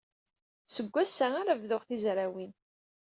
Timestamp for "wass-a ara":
0.93-1.59